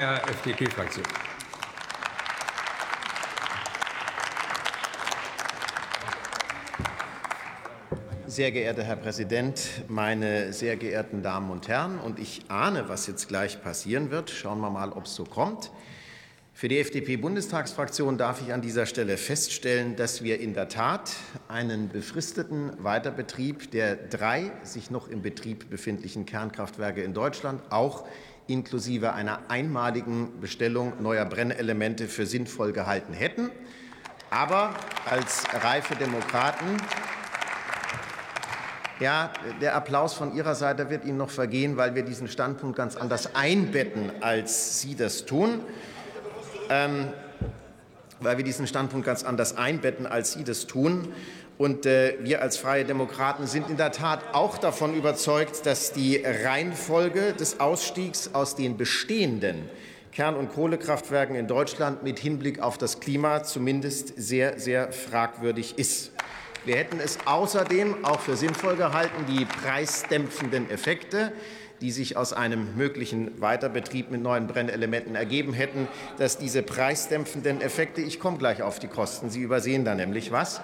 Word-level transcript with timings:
FDP-Fraktion. 0.00 1.04
Sehr 8.28 8.52
geehrter 8.52 8.84
Herr 8.84 8.94
Präsident, 8.94 9.60
meine 9.88 10.52
sehr 10.52 10.76
geehrten 10.76 11.24
Damen 11.24 11.50
und 11.50 11.66
Herren, 11.66 11.98
und 11.98 12.20
ich 12.20 12.42
ahne, 12.46 12.88
was 12.88 13.08
jetzt 13.08 13.26
gleich 13.26 13.60
passieren 13.60 14.12
wird. 14.12 14.30
Schauen 14.30 14.60
wir 14.60 14.70
mal, 14.70 14.92
ob 14.92 15.06
es 15.06 15.16
so 15.16 15.24
kommt. 15.24 15.72
Für 16.54 16.68
die 16.68 16.78
FDP-Bundestagsfraktion 16.78 18.18
darf 18.18 18.40
ich 18.40 18.52
an 18.52 18.62
dieser 18.62 18.86
Stelle 18.86 19.16
feststellen, 19.16 19.96
dass 19.96 20.22
wir 20.22 20.38
in 20.38 20.54
der 20.54 20.68
Tat 20.68 21.10
einen 21.48 21.88
befristeten 21.88 22.72
Weiterbetrieb 22.84 23.72
der 23.72 23.96
drei 23.96 24.52
sich 24.62 24.92
noch 24.92 25.08
im 25.08 25.22
Betrieb 25.22 25.68
befindlichen 25.70 26.24
Kernkraftwerke 26.24 27.02
in 27.02 27.14
Deutschland 27.14 27.62
auch 27.70 28.06
inklusive 28.48 29.12
einer 29.12 29.40
einmaligen 29.48 30.40
Bestellung 30.40 31.00
neuer 31.00 31.24
Brennelemente 31.24 32.08
für 32.08 32.26
sinnvoll 32.26 32.72
gehalten 32.72 33.12
hätten. 33.12 33.50
Aber 34.30 34.74
als 35.08 35.44
reife 35.62 35.94
Demokraten 35.94 36.76
ja, 39.00 39.30
der 39.60 39.76
Applaus 39.76 40.14
von 40.14 40.34
Ihrer 40.34 40.56
Seite 40.56 40.90
wird 40.90 41.04
Ihnen 41.04 41.18
noch 41.18 41.30
vergehen, 41.30 41.76
weil 41.76 41.94
wir 41.94 42.02
diesen 42.02 42.26
Standpunkt 42.26 42.76
ganz 42.76 42.96
anders 42.96 43.36
einbetten, 43.36 44.10
als 44.20 44.80
Sie 44.80 44.96
das 44.96 45.24
tun. 45.24 45.60
Ähm, 46.68 47.08
weil 48.20 48.36
wir 48.36 48.44
diesen 48.44 48.66
Standpunkt 48.66 49.06
ganz 49.06 49.22
anders 49.22 49.56
einbetten, 49.56 50.06
als 50.06 50.32
Sie 50.32 50.42
das 50.42 50.66
tun. 50.66 51.12
Und 51.58 51.86
äh, 51.86 52.14
wir 52.20 52.40
als 52.40 52.56
Freie 52.56 52.84
Demokraten 52.84 53.48
sind 53.48 53.68
in 53.68 53.76
der 53.76 53.90
Tat 53.90 54.20
auch 54.32 54.58
davon 54.58 54.94
überzeugt, 54.94 55.66
dass 55.66 55.92
die 55.92 56.22
Reihenfolge 56.24 57.32
des 57.32 57.58
Ausstiegs 57.58 58.30
aus 58.32 58.54
den 58.54 58.76
bestehenden 58.76 59.68
Kern- 60.12 60.36
und 60.36 60.52
Kohlekraftwerken 60.52 61.34
in 61.34 61.48
Deutschland 61.48 62.04
mit 62.04 62.20
Hinblick 62.20 62.60
auf 62.60 62.78
das 62.78 63.00
Klima 63.00 63.42
zumindest 63.42 64.12
sehr, 64.16 64.60
sehr 64.60 64.92
fragwürdig 64.92 65.78
ist. 65.78 66.12
Wir 66.64 66.76
hätten 66.76 67.00
es 67.00 67.18
außerdem 67.24 68.04
auch 68.04 68.20
für 68.20 68.36
sinnvoll 68.36 68.76
gehalten, 68.76 69.26
die 69.28 69.44
preisdämpfenden 69.44 70.70
Effekte, 70.70 71.32
die 71.80 71.90
sich 71.90 72.16
aus 72.16 72.32
einem 72.32 72.76
möglichen 72.76 73.40
Weiterbetrieb 73.40 74.10
mit 74.10 74.22
neuen 74.22 74.46
Brennelementen 74.46 75.16
ergeben 75.16 75.54
hätten, 75.54 75.88
dass 76.18 76.38
diese 76.38 76.62
preisdämpfenden 76.62 77.60
Effekte, 77.60 78.00
ich 78.00 78.20
komme 78.20 78.38
gleich 78.38 78.62
auf 78.62 78.78
die 78.78 78.88
Kosten, 78.88 79.30
Sie 79.30 79.40
übersehen 79.40 79.84
da 79.84 79.94
nämlich 79.94 80.30
was, 80.30 80.60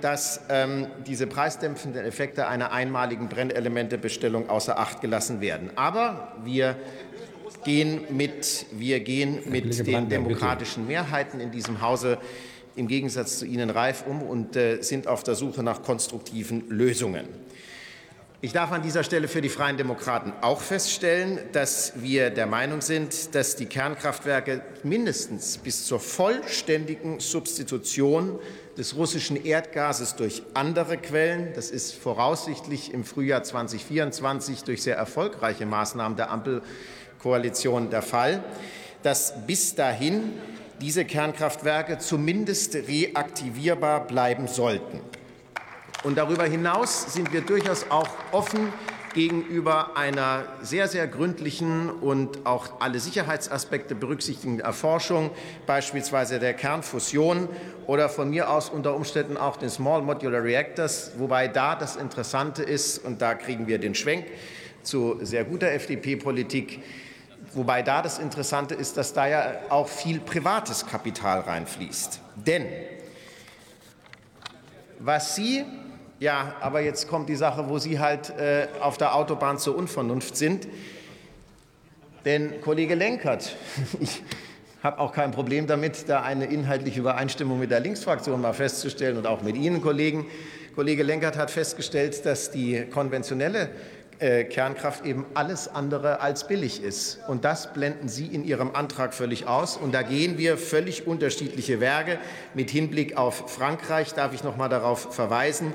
dass 0.00 0.40
ähm, 0.48 0.86
diese 1.06 1.26
preisdämpfenden 1.26 2.04
Effekte 2.04 2.46
einer 2.48 2.72
einmaligen 2.72 3.28
Brennelementebestellung 3.28 4.48
außer 4.48 4.78
Acht 4.78 5.00
gelassen 5.00 5.40
werden. 5.40 5.70
Aber 5.76 6.32
wir 6.44 6.76
gehen 7.64 8.02
mit, 8.10 8.66
wir 8.72 9.00
gehen 9.00 9.40
mit 9.46 9.86
den 9.86 10.08
demokratischen 10.08 10.86
Mehrheiten 10.86 11.40
in 11.40 11.50
diesem 11.50 11.80
Hause 11.80 12.18
im 12.76 12.86
Gegensatz 12.86 13.38
zu 13.38 13.46
Ihnen 13.46 13.70
reif 13.70 14.04
um 14.06 14.22
und 14.22 14.56
äh, 14.56 14.82
sind 14.82 15.08
auf 15.08 15.24
der 15.24 15.34
Suche 15.34 15.62
nach 15.62 15.82
konstruktiven 15.82 16.68
Lösungen. 16.68 17.26
Ich 18.40 18.52
darf 18.52 18.70
an 18.70 18.82
dieser 18.82 19.02
Stelle 19.02 19.26
für 19.26 19.40
die 19.40 19.48
Freien 19.48 19.76
Demokraten 19.76 20.32
auch 20.42 20.60
feststellen, 20.60 21.40
dass 21.50 21.94
wir 21.96 22.30
der 22.30 22.46
Meinung 22.46 22.82
sind, 22.82 23.34
dass 23.34 23.56
die 23.56 23.66
Kernkraftwerke 23.66 24.62
mindestens 24.84 25.58
bis 25.58 25.84
zur 25.86 25.98
vollständigen 25.98 27.18
Substitution 27.18 28.38
des 28.78 28.94
russischen 28.94 29.44
Erdgases 29.44 30.14
durch 30.14 30.44
andere 30.54 30.98
Quellen, 30.98 31.52
das 31.52 31.70
ist 31.70 31.96
voraussichtlich 31.96 32.94
im 32.94 33.02
Frühjahr 33.02 33.42
2024 33.42 34.62
durch 34.62 34.84
sehr 34.84 34.96
erfolgreiche 34.96 35.66
Maßnahmen 35.66 36.16
der 36.16 36.30
Ampelkoalition 36.30 37.90
der 37.90 38.02
Fall, 38.02 38.44
dass 39.02 39.34
bis 39.48 39.74
dahin 39.74 40.32
diese 40.80 41.04
Kernkraftwerke 41.04 41.98
zumindest 41.98 42.76
reaktivierbar 42.76 44.06
bleiben 44.06 44.46
sollten. 44.46 45.00
Und 46.04 46.16
darüber 46.16 46.44
hinaus 46.44 47.12
sind 47.12 47.32
wir 47.32 47.40
durchaus 47.40 47.90
auch 47.90 48.08
offen 48.30 48.72
gegenüber 49.14 49.96
einer 49.96 50.44
sehr, 50.62 50.88
sehr 50.88 51.06
gründlichen 51.06 51.90
und 51.90 52.46
auch 52.46 52.80
alle 52.80 53.00
Sicherheitsaspekte 53.00 53.94
berücksichtigenden 53.94 54.64
Erforschung, 54.64 55.30
beispielsweise 55.66 56.38
der 56.38 56.54
Kernfusion 56.54 57.48
oder 57.86 58.08
von 58.08 58.30
mir 58.30 58.50
aus 58.50 58.68
unter 58.68 58.94
Umständen 58.94 59.36
auch 59.36 59.56
den 59.56 59.70
Small 59.70 60.02
Modular 60.02 60.42
Reactors, 60.42 61.12
wobei 61.16 61.48
da 61.48 61.74
das 61.74 61.96
Interessante 61.96 62.62
ist, 62.62 62.98
und 62.98 63.22
da 63.22 63.34
kriegen 63.34 63.66
wir 63.66 63.78
den 63.78 63.94
Schwenk 63.94 64.26
zu 64.82 65.18
sehr 65.22 65.44
guter 65.44 65.72
FDP-Politik, 65.72 66.82
wobei 67.52 67.82
da 67.82 68.02
das 68.02 68.18
Interessante 68.18 68.74
ist, 68.74 68.96
dass 68.96 69.12
da 69.12 69.26
ja 69.26 69.54
auch 69.68 69.88
viel 69.88 70.20
privates 70.20 70.86
Kapital 70.86 71.40
reinfließt. 71.40 72.20
Denn 72.36 72.66
was 74.98 75.36
Sie 75.36 75.64
ja, 76.20 76.54
aber 76.60 76.80
jetzt 76.80 77.08
kommt 77.08 77.28
die 77.28 77.36
Sache, 77.36 77.68
wo 77.68 77.78
Sie 77.78 78.00
halt 78.00 78.30
äh, 78.30 78.66
auf 78.80 78.98
der 78.98 79.14
Autobahn 79.14 79.58
zur 79.58 79.76
Unvernunft 79.76 80.36
sind. 80.36 80.66
Denn 82.24 82.60
Kollege 82.60 82.94
Lenkert, 82.94 83.56
ich 84.00 84.22
habe 84.82 84.98
auch 84.98 85.12
kein 85.12 85.30
Problem 85.30 85.66
damit, 85.66 86.08
da 86.08 86.22
eine 86.22 86.46
inhaltliche 86.46 87.00
Übereinstimmung 87.00 87.58
mit 87.58 87.70
der 87.70 87.80
Linksfraktion 87.80 88.40
mal 88.40 88.52
festzustellen 88.52 89.16
und 89.16 89.26
auch 89.26 89.42
mit 89.42 89.56
Ihnen, 89.56 89.80
Kollegen. 89.80 90.26
Kollege 90.74 91.02
Lenkert 91.02 91.36
hat 91.36 91.50
festgestellt, 91.50 92.24
dass 92.26 92.50
die 92.50 92.84
konventionelle 92.90 93.70
äh, 94.20 94.44
Kernkraft 94.44 95.04
eben 95.04 95.26
alles 95.34 95.68
andere 95.68 96.20
als 96.20 96.48
billig 96.48 96.82
ist. 96.82 97.20
Und 97.28 97.44
das 97.44 97.72
blenden 97.72 98.08
Sie 98.08 98.26
in 98.26 98.44
Ihrem 98.44 98.74
Antrag 98.74 99.14
völlig 99.14 99.46
aus. 99.46 99.76
Und 99.76 99.92
da 99.94 100.02
gehen 100.02 100.38
wir 100.38 100.56
völlig 100.58 101.06
unterschiedliche 101.06 101.80
Werke. 101.80 102.18
Mit 102.54 102.70
Hinblick 102.70 103.16
auf 103.16 103.50
Frankreich 103.50 104.14
darf 104.14 104.34
ich 104.34 104.42
noch 104.42 104.56
mal 104.56 104.68
darauf 104.68 105.14
verweisen, 105.14 105.72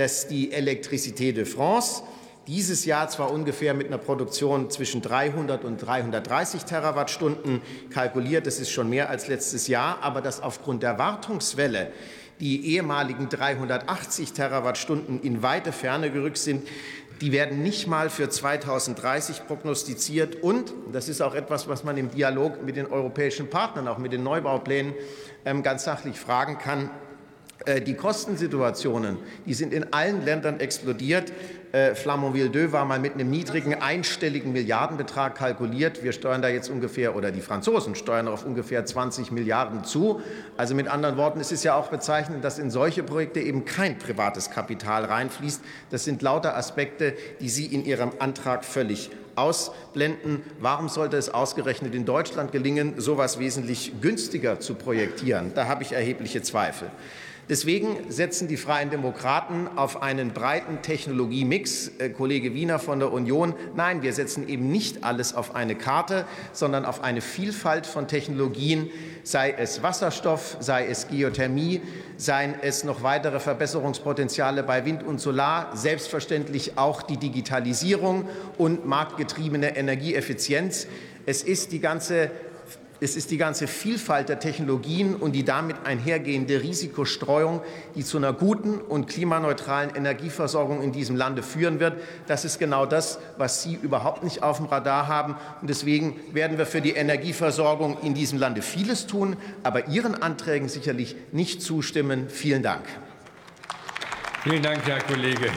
dass 0.00 0.26
die 0.26 0.50
Electricité 0.50 1.30
de 1.34 1.44
France 1.44 2.02
dieses 2.46 2.86
Jahr 2.86 3.10
zwar 3.10 3.30
ungefähr 3.30 3.74
mit 3.74 3.88
einer 3.88 3.98
Produktion 3.98 4.70
zwischen 4.70 5.02
300 5.02 5.62
und 5.62 5.76
330 5.76 6.64
Terawattstunden 6.64 7.60
kalkuliert, 7.90 8.46
das 8.46 8.60
ist 8.60 8.70
schon 8.70 8.88
mehr 8.88 9.10
als 9.10 9.28
letztes 9.28 9.68
Jahr, 9.68 9.98
aber 10.00 10.22
dass 10.22 10.40
aufgrund 10.40 10.82
der 10.82 10.98
Wartungswelle 10.98 11.92
die 12.40 12.74
ehemaligen 12.74 13.28
380 13.28 14.32
Terawattstunden 14.32 15.20
in 15.20 15.42
weite 15.42 15.70
Ferne 15.70 16.10
gerückt 16.10 16.38
sind, 16.38 16.66
die 17.20 17.30
werden 17.30 17.62
nicht 17.62 17.86
mal 17.86 18.08
für 18.08 18.30
2030 18.30 19.46
prognostiziert. 19.46 20.42
Und 20.42 20.72
das 20.92 21.10
ist 21.10 21.20
auch 21.20 21.34
etwas, 21.34 21.68
was 21.68 21.84
man 21.84 21.98
im 21.98 22.10
Dialog 22.10 22.64
mit 22.64 22.76
den 22.76 22.86
europäischen 22.86 23.50
Partnern, 23.50 23.86
auch 23.86 23.98
mit 23.98 24.14
den 24.14 24.22
Neubauplänen, 24.22 24.94
ähm, 25.44 25.62
ganz 25.62 25.84
sachlich 25.84 26.18
fragen 26.18 26.56
kann. 26.56 26.88
Äh, 27.66 27.82
die 27.82 27.94
Kostensituationen, 27.94 29.18
die 29.44 29.54
sind 29.54 29.74
in 29.74 29.92
allen 29.92 30.24
Ländern 30.24 30.60
explodiert. 30.60 31.32
Äh, 31.72 31.94
Flamanville 31.94 32.50
2 32.50 32.72
war 32.72 32.84
mal 32.86 32.98
mit 32.98 33.14
einem 33.14 33.28
niedrigen 33.28 33.74
einstelligen 33.74 34.52
Milliardenbetrag 34.52 35.34
kalkuliert. 35.34 36.02
Wir 36.02 36.12
steuern 36.12 36.40
da 36.40 36.48
jetzt 36.48 36.70
ungefähr, 36.70 37.14
oder 37.14 37.30
die 37.30 37.42
Franzosen 37.42 37.94
steuern 37.94 38.28
auf 38.28 38.46
ungefähr 38.46 38.84
20 38.84 39.30
Milliarden 39.30 39.84
zu. 39.84 40.22
Also 40.56 40.74
mit 40.74 40.88
anderen 40.88 41.18
Worten, 41.18 41.38
es 41.38 41.52
ist 41.52 41.62
ja 41.62 41.74
auch 41.74 41.88
bezeichnend, 41.88 42.44
dass 42.44 42.58
in 42.58 42.70
solche 42.70 43.02
Projekte 43.02 43.40
eben 43.40 43.66
kein 43.66 43.98
privates 43.98 44.50
Kapital 44.50 45.04
reinfließt. 45.04 45.60
Das 45.90 46.04
sind 46.04 46.22
lauter 46.22 46.56
Aspekte, 46.56 47.14
die 47.40 47.50
Sie 47.50 47.66
in 47.66 47.84
Ihrem 47.84 48.12
Antrag 48.18 48.64
völlig 48.64 49.10
ausblenden. 49.36 50.42
Warum 50.60 50.88
sollte 50.88 51.18
es 51.18 51.28
ausgerechnet 51.28 51.94
in 51.94 52.04
Deutschland 52.06 52.52
gelingen, 52.52 52.94
so 52.96 53.12
etwas 53.12 53.38
wesentlich 53.38 53.92
günstiger 54.00 54.60
zu 54.60 54.74
projektieren? 54.74 55.52
Da 55.54 55.68
habe 55.68 55.82
ich 55.82 55.92
erhebliche 55.92 56.42
Zweifel. 56.42 56.90
Deswegen 57.50 57.96
setzen 58.08 58.46
die 58.46 58.56
Freien 58.56 58.90
Demokraten 58.90 59.68
auf 59.74 60.02
einen 60.02 60.30
breiten 60.30 60.82
Technologiemix. 60.82 61.90
Äh, 61.98 62.10
Kollege 62.10 62.54
Wiener 62.54 62.78
von 62.78 63.00
der 63.00 63.12
Union, 63.12 63.54
nein, 63.74 64.02
wir 64.02 64.12
setzen 64.12 64.48
eben 64.48 64.70
nicht 64.70 65.02
alles 65.02 65.34
auf 65.34 65.56
eine 65.56 65.74
Karte, 65.74 66.26
sondern 66.52 66.84
auf 66.84 67.02
eine 67.02 67.20
Vielfalt 67.20 67.88
von 67.88 68.06
Technologien, 68.06 68.88
sei 69.24 69.50
es 69.50 69.82
Wasserstoff, 69.82 70.58
sei 70.60 70.86
es 70.86 71.08
Geothermie, 71.08 71.82
seien 72.16 72.54
es 72.62 72.84
noch 72.84 73.02
weitere 73.02 73.40
Verbesserungspotenziale 73.40 74.62
bei 74.62 74.84
Wind 74.84 75.02
und 75.02 75.20
Solar, 75.20 75.76
selbstverständlich 75.76 76.78
auch 76.78 77.02
die 77.02 77.16
Digitalisierung 77.16 78.28
und 78.58 78.86
marktgetriebene 78.86 79.76
Energieeffizienz. 79.76 80.86
Es 81.26 81.42
ist 81.42 81.72
die 81.72 81.80
ganze 81.80 82.30
es 83.00 83.16
ist 83.16 83.30
die 83.30 83.38
ganze 83.38 83.66
Vielfalt 83.66 84.28
der 84.28 84.40
Technologien 84.40 85.14
und 85.14 85.32
die 85.32 85.44
damit 85.44 85.76
einhergehende 85.84 86.62
Risikostreuung, 86.62 87.62
die 87.94 88.04
zu 88.04 88.18
einer 88.18 88.32
guten 88.32 88.78
und 88.78 89.06
klimaneutralen 89.06 89.94
Energieversorgung 89.94 90.82
in 90.82 90.92
diesem 90.92 91.16
Lande 91.16 91.42
führen 91.42 91.80
wird. 91.80 91.94
Das 92.26 92.44
ist 92.44 92.58
genau 92.58 92.84
das, 92.84 93.18
was 93.38 93.62
Sie 93.62 93.78
überhaupt 93.80 94.22
nicht 94.22 94.42
auf 94.42 94.58
dem 94.58 94.66
Radar 94.66 95.08
haben. 95.08 95.36
Und 95.62 95.70
deswegen 95.70 96.20
werden 96.32 96.58
wir 96.58 96.66
für 96.66 96.82
die 96.82 96.92
Energieversorgung 96.92 97.96
in 98.02 98.12
diesem 98.12 98.38
Lande 98.38 98.60
vieles 98.60 99.06
tun, 99.06 99.36
aber 99.62 99.88
Ihren 99.88 100.22
Anträgen 100.22 100.68
sicherlich 100.68 101.16
nicht 101.32 101.62
zustimmen. 101.62 102.28
Vielen 102.28 102.62
Dank. 102.62 102.84
Vielen 104.42 104.62
Dank, 104.62 104.86
Herr 104.86 105.00
Kollege 105.00 105.50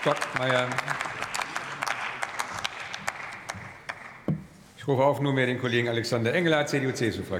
Stockmeier. 0.00 0.68
Ich 4.82 4.88
rufe 4.88 5.04
auf 5.04 5.20
nunmehr 5.20 5.46
den 5.46 5.60
Kollegen 5.60 5.88
Alexander 5.88 6.34
Engelhardt, 6.34 6.68
CDU-CSU-Fraktion. 6.68 7.22